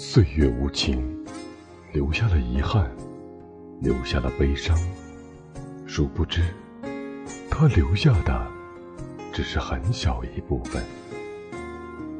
[0.00, 1.04] 岁月无情，
[1.92, 2.88] 留下了遗憾，
[3.80, 4.78] 留下了悲伤。
[5.88, 6.40] 殊不知，
[7.50, 8.46] 他留下的
[9.32, 10.80] 只是很小一部分。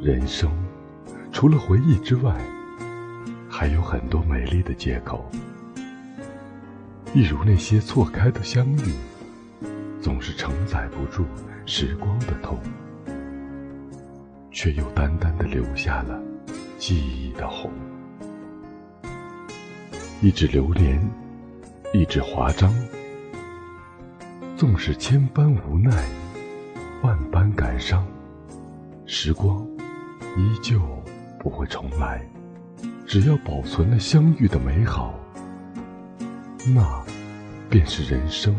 [0.01, 0.51] 人生
[1.31, 2.37] 除了回忆之外，
[3.49, 5.31] 还有很多美丽的借口。
[7.15, 8.93] 一如那些错开的相遇，
[10.03, 11.25] 总是承载不住
[11.65, 12.59] 时光的痛，
[14.51, 16.21] 却又淡淡的留下了。
[16.79, 17.73] 记忆的红，
[20.23, 21.01] 一纸流年，
[21.93, 22.73] 一纸华章。
[24.57, 25.91] 纵使千般无奈，
[27.03, 28.07] 万般感伤，
[29.07, 29.67] 时光
[30.37, 30.81] 依旧
[31.41, 32.25] 不会重来。
[33.07, 35.19] 只要保存了相遇的美好，
[36.75, 37.05] 那
[37.69, 38.55] 便是人生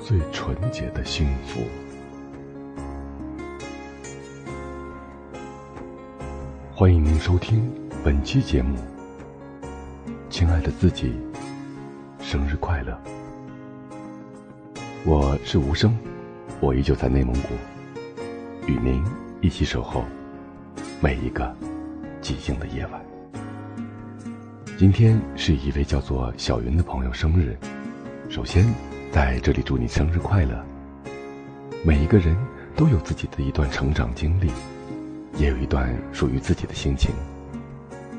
[0.00, 1.60] 最纯洁的幸福。
[6.84, 7.66] 欢迎您收听
[8.04, 8.76] 本期节目，
[10.28, 11.14] 亲爱的自己，
[12.20, 12.94] 生日快乐！
[15.06, 15.96] 我是无声，
[16.60, 17.54] 我依旧在内蒙古，
[18.66, 19.02] 与您
[19.40, 20.04] 一起守候
[21.00, 21.56] 每一个
[22.20, 23.02] 寂静的夜晚。
[24.76, 27.56] 今天是一位叫做小云的朋友生日，
[28.28, 28.66] 首先
[29.10, 30.62] 在这里祝你生日快乐！
[31.82, 32.36] 每一个人
[32.76, 34.50] 都有自己的一段成长经历。
[35.36, 37.10] 也有一段属于自己的心情。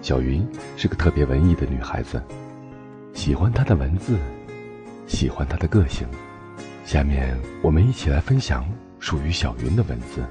[0.02, 2.22] 小云是个特别文艺的女孩子，
[3.14, 4.18] 喜欢她的文字，
[5.08, 6.08] 喜欢她的个性。
[6.84, 10.24] 下面我们一起来分享属于小云的文字。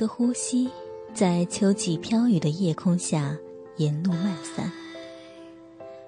[0.00, 0.66] 的呼吸，
[1.12, 3.36] 在秋季飘雨的夜空下
[3.76, 4.72] 沿路漫散。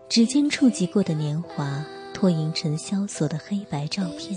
[0.08, 4.34] 指尖触及过的年华，脱影成萧索的黑白照片。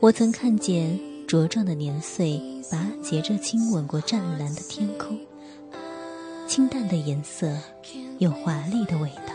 [0.00, 5.16] 我曾看见茁壮的年岁，拔节着亲吻过湛蓝的天空。
[6.48, 7.56] 清淡的颜色，
[8.18, 9.32] 有华丽的味道。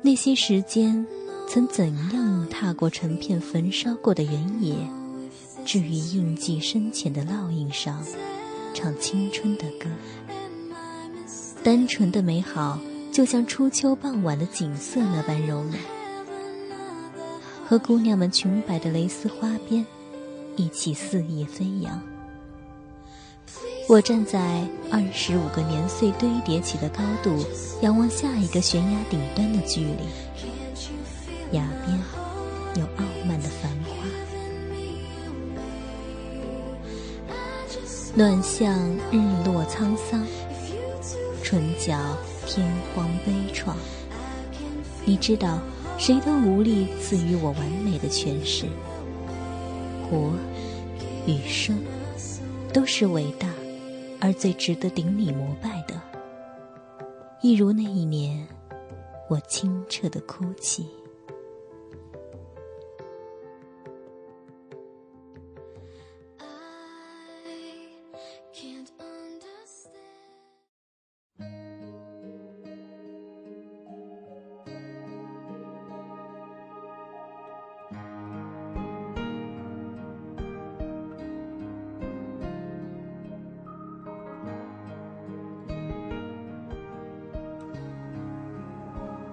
[0.00, 1.04] 那些时间，
[1.48, 4.76] 曾怎样踏过成片焚烧过的原野？
[5.64, 8.04] 置于印记深浅的烙印上，
[8.74, 9.88] 唱青春的歌。
[11.62, 12.78] 单纯的美好，
[13.12, 15.78] 就像初秋傍晚的景色那般柔美。
[17.68, 19.86] 和姑娘们裙摆的蕾丝花边，
[20.56, 22.02] 一起肆意飞扬。
[23.88, 27.44] 我站在二十五个年岁堆叠起的高度，
[27.80, 30.04] 仰望下一个悬崖顶端的距离。
[31.52, 31.98] 崖边
[38.14, 38.78] 暖向
[39.10, 40.22] 日落沧桑，
[41.42, 41.98] 唇角
[42.46, 43.72] 天荒悲怆。
[45.06, 45.58] 你知道，
[45.96, 48.66] 谁都无力赐予我完美的诠释。
[50.10, 50.30] 活
[51.26, 51.82] 与生，
[52.70, 53.48] 都是伟大
[54.20, 55.98] 而最值得顶礼膜拜的。
[57.40, 58.46] 一如那一年，
[59.30, 60.86] 我清澈的哭泣。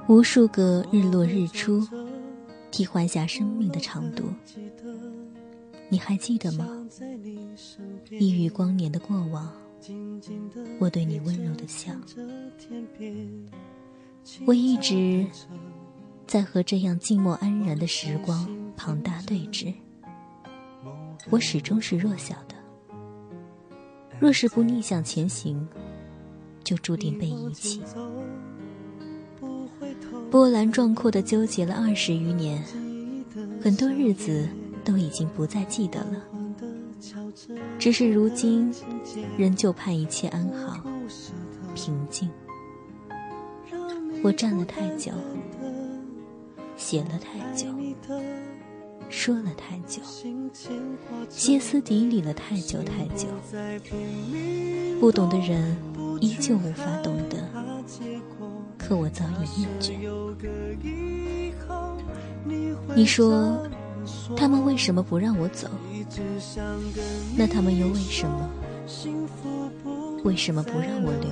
[0.09, 1.87] 无数个日落日出，
[2.71, 4.23] 替换下生命的长度。
[5.87, 6.67] 你还记得吗？
[8.09, 9.53] 一隅光年的过往，
[10.79, 11.91] 我对你温柔的笑。
[14.47, 15.27] 我一直
[16.25, 19.71] 在和这样静默安然的时光庞大对峙。
[21.29, 22.55] 我始终是弱小的，
[24.19, 25.67] 若是不逆向前行，
[26.63, 27.83] 就注定被遗弃。
[30.31, 32.63] 波澜壮阔的纠结了二十余年，
[33.61, 34.47] 很多日子
[34.85, 36.23] 都已经不再记得了。
[37.79, 38.71] 只是如今，
[39.37, 40.83] 仍旧盼一切安好、
[41.73, 42.29] 平静。
[44.21, 45.11] 我站了太久，
[46.77, 47.67] 写了太久，
[49.09, 50.03] 说了太久，
[51.27, 53.27] 歇斯底里了太久太久。
[54.99, 55.75] 不懂的人
[56.21, 57.49] 依旧无法懂得。
[58.89, 59.94] 可我早已厌倦。
[62.95, 63.62] 你说，
[64.36, 65.68] 他们为什么不让我走？
[67.38, 68.50] 那他们又为什么
[70.24, 71.30] 为什么不让我留？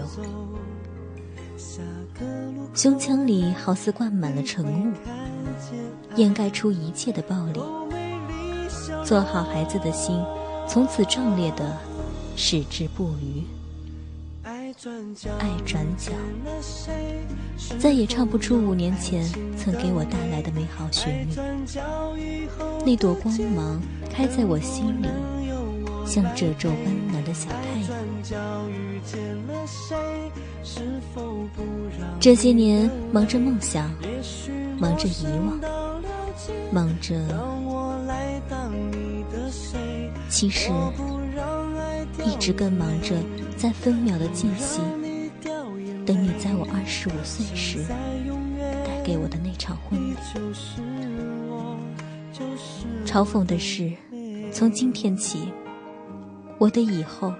[2.76, 4.94] 胸腔里好似灌满了晨雾，
[6.16, 7.60] 掩盖出一切的暴力。
[9.04, 10.24] 做好孩子的心，
[10.68, 11.76] 从此壮烈的
[12.36, 13.42] 矢志不渝。
[15.40, 16.12] 爱转角，
[17.80, 19.28] 再也唱不出五年前
[19.58, 21.32] 曾给我带来的美好旋律。
[22.86, 25.08] 那朵光芒开在我心里，
[26.06, 27.90] 像褶皱斑斓的小太阳。
[32.20, 33.90] 这些年忙着梦想，
[34.80, 35.60] 忙着遗忘，
[36.72, 37.16] 忙着……
[40.30, 40.70] 其实
[42.26, 43.16] 一直更忙着。
[43.58, 44.80] 在分秒的间隙，
[46.06, 47.84] 等你在我二十五岁时
[48.86, 50.16] 带给我的那场婚礼。
[53.04, 53.92] 嘲讽的是，
[54.52, 55.52] 从今天起，
[56.60, 57.34] 我的以后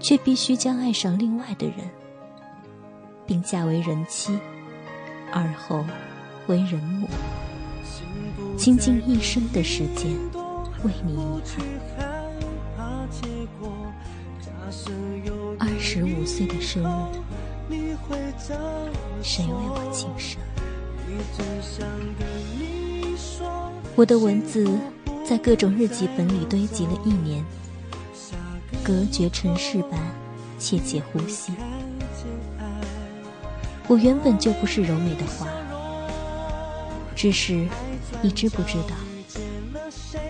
[0.00, 1.88] 却必须将爱上另外的人，
[3.24, 4.36] 并嫁为人妻，
[5.32, 5.84] 而后
[6.48, 7.08] 为人母，
[8.56, 10.10] 倾尽一生的时间
[10.82, 11.42] 为你遗
[11.96, 12.11] 憾。
[16.42, 16.82] 岁的生
[17.70, 17.96] 日，
[19.22, 20.40] 谁为我庆生？
[23.94, 24.68] 我的文字
[25.24, 27.44] 在各种日记本里堆积了一年，
[28.82, 30.00] 隔绝尘世般
[30.58, 31.52] 切切呼吸。
[33.86, 35.46] 我原本就不是柔美的花，
[37.14, 37.68] 只是
[38.20, 38.96] 你知不知道，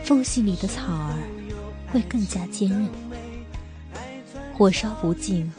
[0.05, 1.15] 缝隙里的草儿
[1.91, 2.87] 会更加坚韧。
[4.55, 5.51] 火烧不尽，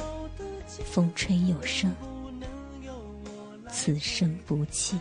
[0.84, 1.94] 风吹又生，
[3.70, 4.98] 此生不弃。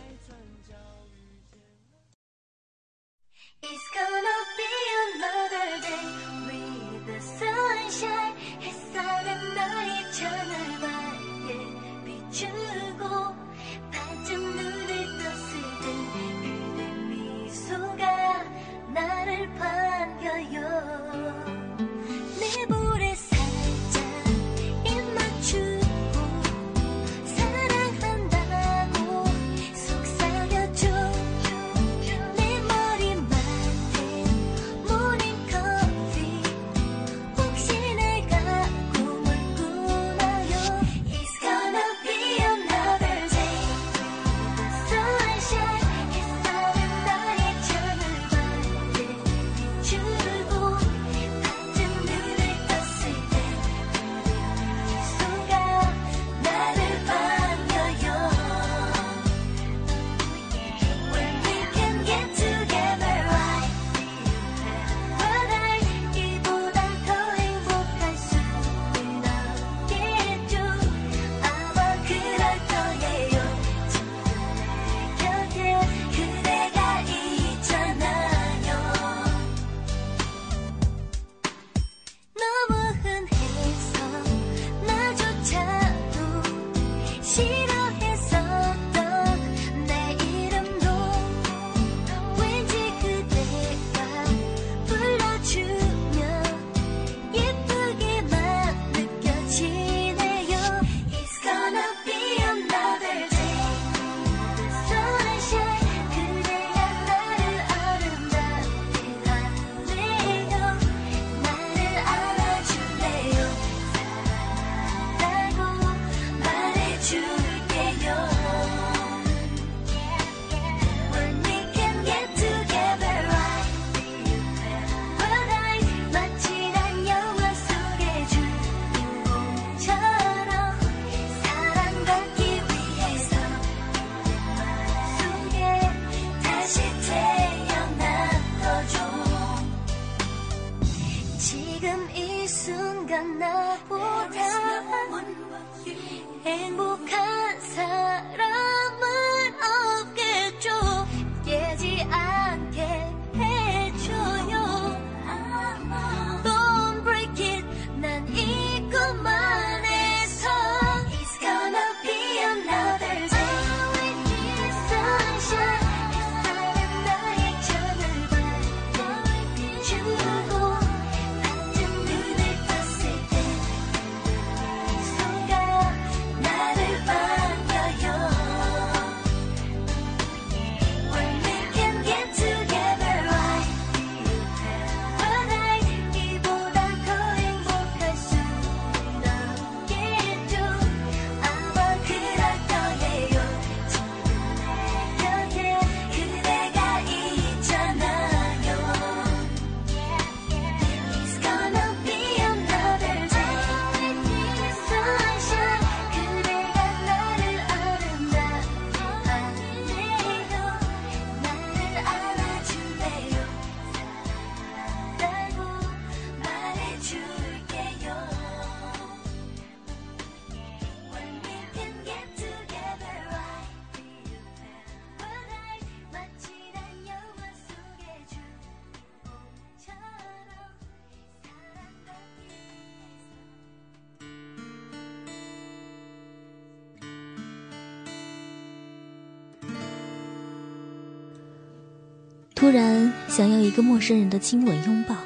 [242.63, 245.17] 突然想要一个陌生人的亲吻拥抱，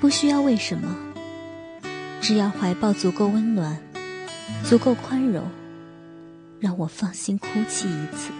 [0.00, 0.96] 不需要为什么，
[2.22, 3.76] 只要怀抱足够温暖，
[4.64, 5.46] 足够宽容，
[6.58, 8.32] 让我放心哭泣一次。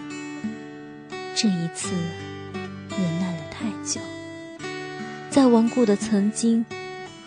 [1.35, 1.93] 这一次，
[2.89, 4.01] 忍耐了太久，
[5.29, 6.65] 在顽固的曾经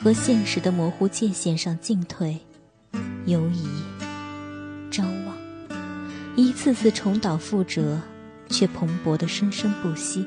[0.02, 2.40] 和现实的模糊界限上进退、
[3.25, 3.68] 犹疑、
[4.90, 5.37] 张望，
[6.35, 8.00] 一次次重蹈覆辙，
[8.49, 10.26] 却蓬勃的生生不息。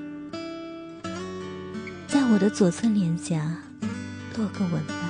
[2.32, 3.58] 我的左侧脸颊
[4.38, 5.09] 落个吻吧，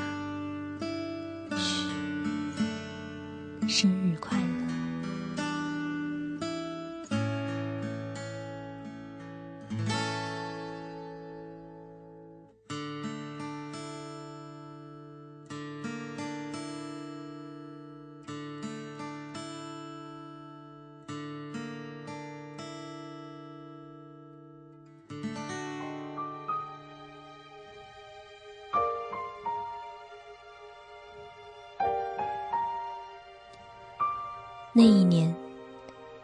[34.79, 35.35] 那一年，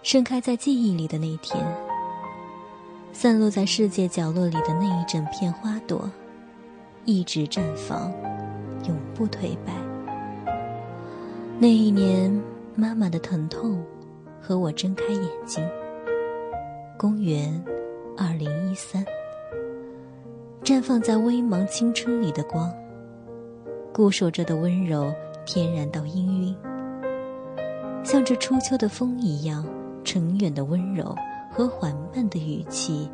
[0.01, 1.61] 盛开在记忆里的那一天，
[3.11, 6.09] 散落在世界角落里的那一整片花朵，
[7.03, 8.09] 一直绽放，
[8.87, 9.73] 永不颓败。
[11.59, 12.31] 那一年，
[12.75, 13.83] 妈妈的疼痛
[14.41, 15.61] 和我睁开眼睛。
[16.97, 17.61] 公元
[18.17, 19.05] 二零一三，
[20.63, 22.73] 绽放在微茫青春里的光，
[23.91, 25.13] 固守着的温柔，
[25.45, 26.55] 天然到氤氲。
[28.05, 29.65] 像这初秋的风一样，
[30.03, 31.15] 沉远的温柔
[31.49, 33.09] 和缓慢的语气，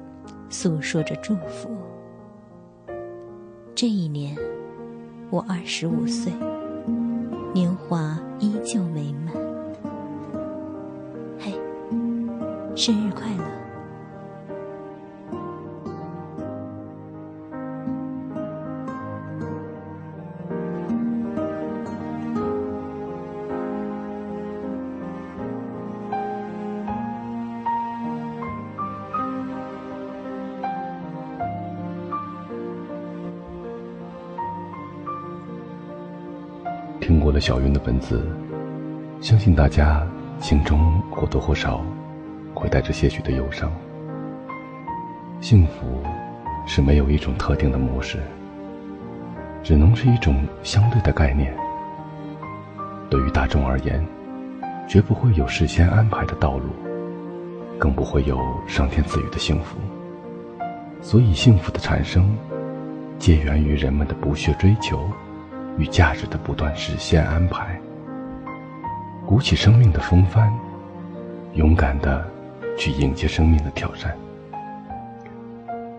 [0.50, 1.70] 诉说着祝福。
[3.74, 4.36] 这一年，
[5.30, 6.30] 我二十五岁，
[7.54, 9.34] 年华依旧美满。
[11.40, 11.54] 嘿，
[12.76, 13.61] 生日快乐！
[37.02, 38.24] 听过了小云的文字，
[39.20, 40.08] 相信大家
[40.40, 41.84] 心中或多或少
[42.54, 43.72] 会带着些许的忧伤。
[45.42, 46.04] 幸福
[46.68, 48.20] 是没有一种特定的模式，
[49.64, 51.52] 只能是一种相对的概念。
[53.10, 54.06] 对于大众而言，
[54.88, 56.68] 绝不会有事先安排的道路，
[57.80, 59.76] 更不会有上天赐予的幸福。
[61.02, 62.30] 所以，幸福的产生，
[63.18, 65.10] 皆源于人们的不懈追求。
[65.78, 67.80] 与价值的不断实现安排，
[69.26, 70.52] 鼓起生命的风帆，
[71.54, 72.26] 勇敢的
[72.78, 74.16] 去迎接生命的挑战，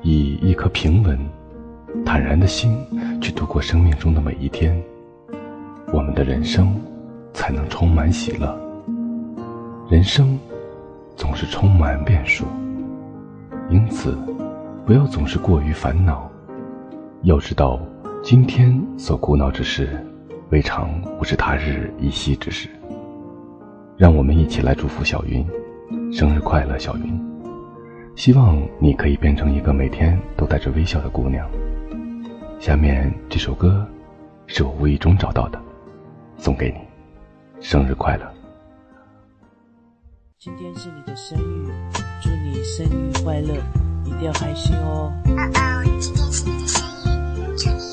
[0.02, 1.18] 以一颗平稳、
[2.04, 2.78] 坦然的心
[3.20, 4.80] 去度过生命中的每一天，
[5.92, 6.74] 我们的人生
[7.32, 8.56] 才能充满喜乐。
[9.88, 10.38] 人生
[11.16, 12.44] 总是充满变数，
[13.68, 14.16] 因此
[14.86, 16.30] 不要总是过于烦恼，
[17.22, 17.80] 要知道。
[18.22, 20.00] 今天所苦恼之事，
[20.50, 20.88] 未尝
[21.18, 22.68] 不是他日一夕之事。
[23.96, 25.44] 让我们一起来祝福小云，
[26.12, 27.20] 生日快乐，小云！
[28.14, 31.50] 希望你可以变成一个每天都带着微笑的姑娘。
[32.60, 33.84] 下面这首歌，
[34.46, 35.60] 是我无意中找到的，
[36.36, 36.78] 送给你，
[37.60, 38.32] 生日快乐！
[40.38, 41.72] 今天是你的生日，
[42.22, 43.52] 祝你生日快乐，
[44.04, 45.12] 一定要开心哦！
[45.26, 47.91] 哦哦，今天是你的生日，祝你。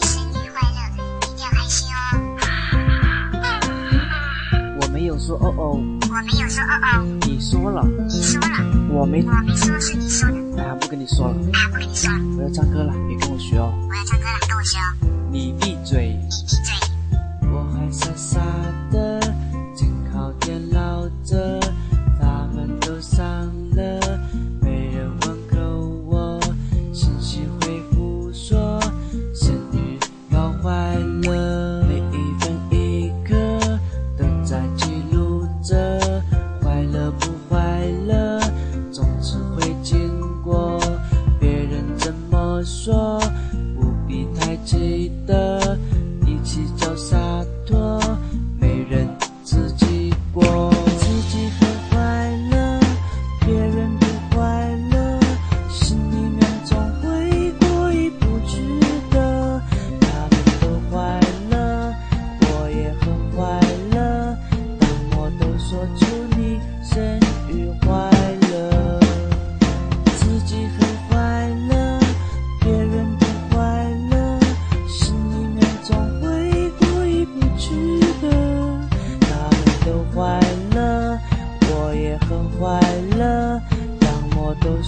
[5.30, 5.78] 说哦哦，
[6.10, 8.48] 我没有说哦哦，你说了，你说了，
[8.90, 12.10] 我没，我没说是你说的，哎，不跟你说了，哎，不跟你说。
[12.12, 14.90] 了，我要唱歌了，别跟我学哦，我要唱歌了，跟我学哦，
[15.32, 16.74] 你闭嘴，你闭嘴，
[17.52, 18.40] 我还傻傻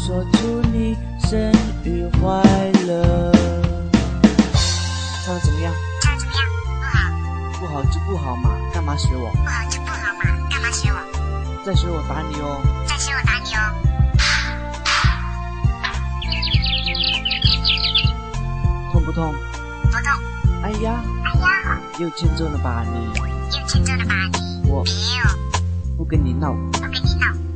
[0.03, 1.39] 说祝你生
[1.83, 2.41] 日快
[2.87, 3.31] 乐。
[5.23, 5.71] 唱的怎么样？
[6.01, 6.43] 唱的怎么样？
[6.79, 6.97] 不好。
[7.59, 9.29] 不好就不好嘛，干嘛学我？
[9.31, 10.97] 不好就不好嘛，干嘛学我？
[11.63, 12.59] 再学我打你哦。
[12.87, 13.61] 再学我打你哦。
[18.91, 19.35] 痛不痛？
[19.83, 20.03] 不痛。
[20.63, 21.03] 哎呀。
[21.25, 21.79] 哎呀。
[21.99, 23.05] 又欠揍了吧你？
[23.55, 24.67] 又欠揍了吧你？
[24.67, 24.89] 我没
[25.19, 25.95] 有。
[25.95, 26.53] 不跟你闹。
[26.71, 27.50] 不跟你闹。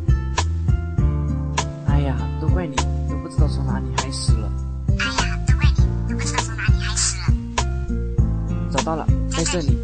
[2.55, 2.75] 都怪你，
[3.09, 4.49] 都不知道从哪里开始了。
[4.97, 7.27] 哎呀，都怪你，都不知道从哪里开始了。
[8.71, 9.77] 找到了，在这里。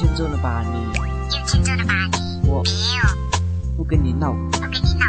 [0.00, 0.82] 呀，又欠揍了吧你？
[1.36, 2.48] 又欠揍了吧你？
[2.48, 4.32] 我没有，不跟你闹。
[4.50, 5.06] 不跟你闹。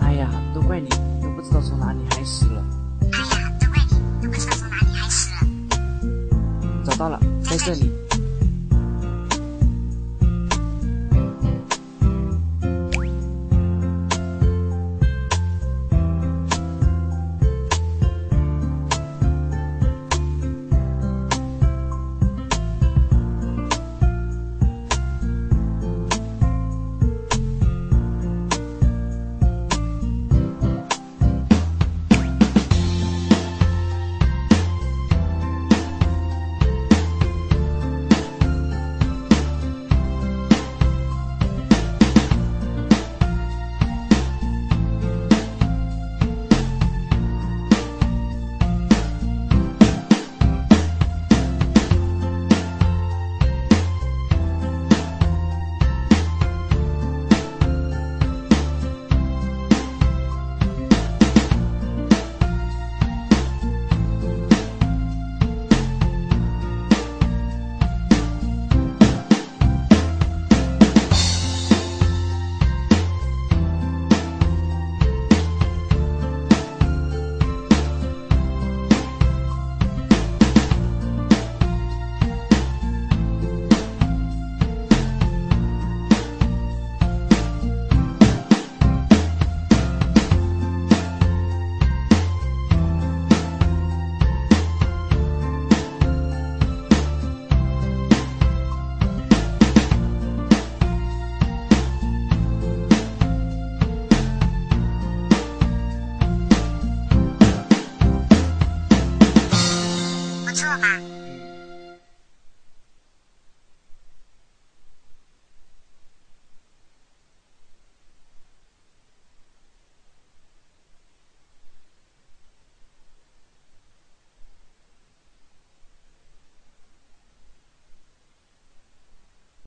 [0.00, 0.88] 哎呀，都怪你，
[1.20, 2.64] 都不知道从哪里开始了。
[3.12, 5.40] 哎呀，都怪你，都不知道从哪里开始了。
[6.84, 7.90] 找到了，在这里。